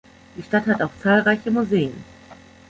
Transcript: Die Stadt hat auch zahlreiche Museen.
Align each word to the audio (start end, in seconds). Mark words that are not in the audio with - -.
Die 0.35 0.41
Stadt 0.41 0.65
hat 0.65 0.81
auch 0.81 0.89
zahlreiche 0.99 1.51
Museen. 1.51 1.93